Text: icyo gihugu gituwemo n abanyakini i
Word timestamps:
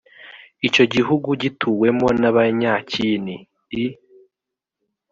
icyo 0.67 0.83
gihugu 0.93 1.29
gituwemo 1.41 2.07
n 2.19 2.23
abanyakini 2.31 3.35
i 3.83 3.85